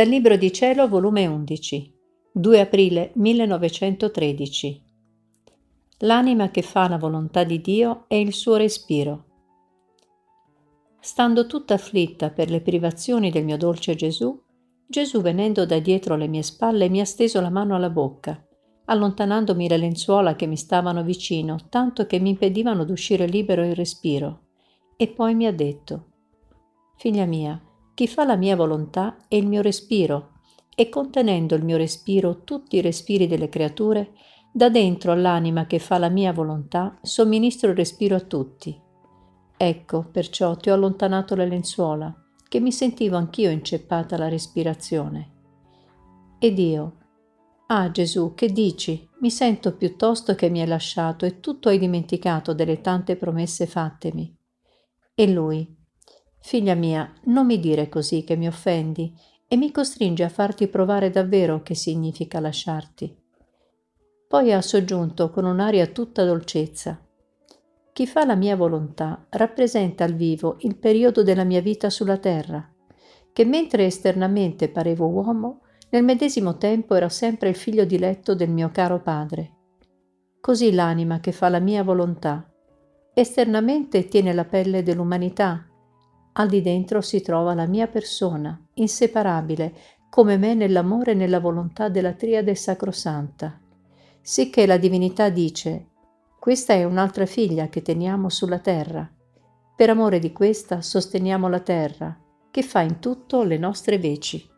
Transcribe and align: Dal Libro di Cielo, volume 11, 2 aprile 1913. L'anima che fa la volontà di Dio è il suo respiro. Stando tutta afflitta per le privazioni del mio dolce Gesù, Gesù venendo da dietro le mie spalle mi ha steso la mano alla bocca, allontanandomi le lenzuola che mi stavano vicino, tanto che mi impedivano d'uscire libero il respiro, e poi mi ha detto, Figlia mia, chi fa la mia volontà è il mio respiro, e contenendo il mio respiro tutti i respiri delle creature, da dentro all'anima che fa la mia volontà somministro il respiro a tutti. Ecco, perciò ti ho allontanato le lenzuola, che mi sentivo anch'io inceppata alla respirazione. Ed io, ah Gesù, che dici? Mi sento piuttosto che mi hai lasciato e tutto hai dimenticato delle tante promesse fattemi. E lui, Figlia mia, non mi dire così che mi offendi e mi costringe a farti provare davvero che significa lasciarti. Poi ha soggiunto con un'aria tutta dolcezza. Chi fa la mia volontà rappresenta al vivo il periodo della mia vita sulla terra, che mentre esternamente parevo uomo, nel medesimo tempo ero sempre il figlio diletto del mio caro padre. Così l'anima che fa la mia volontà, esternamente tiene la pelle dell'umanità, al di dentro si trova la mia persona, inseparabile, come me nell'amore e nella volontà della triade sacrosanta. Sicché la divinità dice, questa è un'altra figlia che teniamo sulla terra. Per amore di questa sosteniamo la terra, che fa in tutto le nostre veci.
Dal 0.00 0.08
Libro 0.08 0.36
di 0.36 0.50
Cielo, 0.50 0.88
volume 0.88 1.26
11, 1.26 1.94
2 2.32 2.60
aprile 2.60 3.10
1913. 3.16 4.82
L'anima 5.98 6.50
che 6.50 6.62
fa 6.62 6.88
la 6.88 6.96
volontà 6.96 7.44
di 7.44 7.60
Dio 7.60 8.06
è 8.08 8.14
il 8.14 8.32
suo 8.32 8.56
respiro. 8.56 9.24
Stando 11.00 11.44
tutta 11.44 11.74
afflitta 11.74 12.30
per 12.30 12.48
le 12.48 12.62
privazioni 12.62 13.30
del 13.30 13.44
mio 13.44 13.58
dolce 13.58 13.94
Gesù, 13.94 14.42
Gesù 14.86 15.20
venendo 15.20 15.66
da 15.66 15.78
dietro 15.80 16.16
le 16.16 16.28
mie 16.28 16.44
spalle 16.44 16.88
mi 16.88 17.00
ha 17.00 17.04
steso 17.04 17.38
la 17.42 17.50
mano 17.50 17.74
alla 17.74 17.90
bocca, 17.90 18.42
allontanandomi 18.86 19.68
le 19.68 19.76
lenzuola 19.76 20.34
che 20.34 20.46
mi 20.46 20.56
stavano 20.56 21.02
vicino, 21.02 21.58
tanto 21.68 22.06
che 22.06 22.18
mi 22.18 22.30
impedivano 22.30 22.84
d'uscire 22.86 23.26
libero 23.26 23.62
il 23.66 23.74
respiro, 23.74 24.44
e 24.96 25.08
poi 25.08 25.34
mi 25.34 25.44
ha 25.44 25.52
detto, 25.52 26.06
Figlia 26.96 27.26
mia, 27.26 27.62
chi 28.00 28.08
fa 28.08 28.24
la 28.24 28.36
mia 28.36 28.56
volontà 28.56 29.18
è 29.28 29.34
il 29.34 29.46
mio 29.46 29.60
respiro, 29.60 30.30
e 30.74 30.88
contenendo 30.88 31.54
il 31.54 31.62
mio 31.62 31.76
respiro 31.76 32.44
tutti 32.44 32.76
i 32.76 32.80
respiri 32.80 33.26
delle 33.26 33.50
creature, 33.50 34.12
da 34.50 34.70
dentro 34.70 35.12
all'anima 35.12 35.66
che 35.66 35.78
fa 35.78 35.98
la 35.98 36.08
mia 36.08 36.32
volontà 36.32 36.98
somministro 37.02 37.68
il 37.68 37.76
respiro 37.76 38.16
a 38.16 38.20
tutti. 38.20 38.74
Ecco, 39.54 40.08
perciò 40.10 40.56
ti 40.56 40.70
ho 40.70 40.72
allontanato 40.72 41.34
le 41.34 41.46
lenzuola, 41.46 42.24
che 42.48 42.58
mi 42.58 42.72
sentivo 42.72 43.18
anch'io 43.18 43.50
inceppata 43.50 44.14
alla 44.14 44.30
respirazione. 44.30 45.32
Ed 46.38 46.58
io, 46.58 46.96
ah 47.66 47.90
Gesù, 47.90 48.32
che 48.32 48.50
dici? 48.50 49.06
Mi 49.20 49.30
sento 49.30 49.76
piuttosto 49.76 50.34
che 50.34 50.48
mi 50.48 50.62
hai 50.62 50.68
lasciato 50.68 51.26
e 51.26 51.40
tutto 51.40 51.68
hai 51.68 51.78
dimenticato 51.78 52.54
delle 52.54 52.80
tante 52.80 53.16
promesse 53.16 53.66
fattemi. 53.66 54.34
E 55.14 55.30
lui, 55.30 55.76
Figlia 56.40 56.74
mia, 56.74 57.12
non 57.24 57.46
mi 57.46 57.60
dire 57.60 57.88
così 57.88 58.24
che 58.24 58.34
mi 58.34 58.48
offendi 58.48 59.14
e 59.46 59.56
mi 59.56 59.70
costringe 59.70 60.24
a 60.24 60.28
farti 60.28 60.68
provare 60.68 61.10
davvero 61.10 61.62
che 61.62 61.74
significa 61.74 62.40
lasciarti. 62.40 63.14
Poi 64.26 64.52
ha 64.52 64.62
soggiunto 64.62 65.30
con 65.30 65.44
un'aria 65.44 65.86
tutta 65.88 66.24
dolcezza. 66.24 66.98
Chi 67.92 68.06
fa 68.06 68.24
la 68.24 68.36
mia 68.36 68.56
volontà 68.56 69.26
rappresenta 69.30 70.04
al 70.04 70.14
vivo 70.14 70.56
il 70.60 70.76
periodo 70.76 71.22
della 71.22 71.44
mia 71.44 71.60
vita 71.60 71.90
sulla 71.90 72.16
terra, 72.16 72.72
che 73.32 73.44
mentre 73.44 73.86
esternamente 73.86 74.68
parevo 74.68 75.08
uomo, 75.08 75.60
nel 75.90 76.04
medesimo 76.04 76.56
tempo 76.56 76.94
ero 76.94 77.08
sempre 77.08 77.48
il 77.48 77.56
figlio 77.56 77.84
diletto 77.84 78.34
del 78.34 78.50
mio 78.50 78.70
caro 78.70 79.00
padre. 79.00 79.56
Così 80.40 80.72
l'anima 80.72 81.20
che 81.20 81.32
fa 81.32 81.48
la 81.48 81.58
mia 81.58 81.82
volontà, 81.82 82.48
esternamente 83.12 84.06
tiene 84.06 84.32
la 84.32 84.44
pelle 84.44 84.82
dell'umanità, 84.82 85.69
al 86.40 86.48
di 86.48 86.62
dentro 86.62 87.02
si 87.02 87.20
trova 87.20 87.52
la 87.52 87.66
mia 87.66 87.86
persona, 87.86 88.58
inseparabile, 88.74 89.74
come 90.08 90.38
me 90.38 90.54
nell'amore 90.54 91.12
e 91.12 91.14
nella 91.14 91.38
volontà 91.38 91.90
della 91.90 92.12
triade 92.14 92.54
sacrosanta. 92.54 93.60
Sicché 94.22 94.66
la 94.66 94.78
divinità 94.78 95.28
dice, 95.28 95.88
questa 96.38 96.72
è 96.72 96.84
un'altra 96.84 97.26
figlia 97.26 97.68
che 97.68 97.82
teniamo 97.82 98.30
sulla 98.30 98.58
terra. 98.58 99.08
Per 99.76 99.90
amore 99.90 100.18
di 100.18 100.32
questa 100.32 100.80
sosteniamo 100.80 101.46
la 101.48 101.60
terra, 101.60 102.18
che 102.50 102.62
fa 102.62 102.80
in 102.80 103.00
tutto 103.00 103.42
le 103.42 103.58
nostre 103.58 103.98
veci. 103.98 104.48